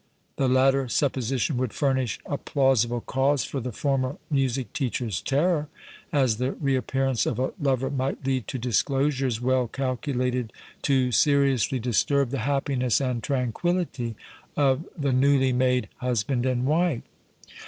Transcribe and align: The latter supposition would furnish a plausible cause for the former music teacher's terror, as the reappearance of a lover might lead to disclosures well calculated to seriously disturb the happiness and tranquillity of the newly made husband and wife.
The 0.37 0.47
latter 0.47 0.89
supposition 0.89 1.57
would 1.57 1.73
furnish 1.73 2.17
a 2.25 2.35
plausible 2.35 3.01
cause 3.01 3.43
for 3.43 3.59
the 3.59 3.71
former 3.71 4.17
music 4.31 4.73
teacher's 4.73 5.21
terror, 5.21 5.67
as 6.11 6.37
the 6.37 6.53
reappearance 6.53 7.27
of 7.27 7.37
a 7.37 7.53
lover 7.61 7.91
might 7.91 8.25
lead 8.25 8.47
to 8.47 8.57
disclosures 8.57 9.39
well 9.39 9.67
calculated 9.67 10.51
to 10.81 11.11
seriously 11.11 11.77
disturb 11.77 12.31
the 12.31 12.39
happiness 12.49 12.99
and 12.99 13.21
tranquillity 13.21 14.15
of 14.57 14.87
the 14.97 15.13
newly 15.13 15.53
made 15.53 15.87
husband 15.97 16.47
and 16.47 16.65
wife. 16.65 17.03